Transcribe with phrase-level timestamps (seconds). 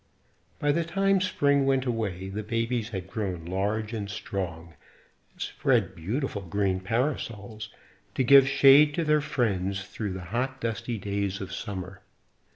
[0.57, 4.73] By the time Spring went away, the babies had grown large and strong,
[5.31, 7.69] and spread beautiful green parasols
[8.15, 12.01] to give shade to their friends through the hot, dusty days of summer.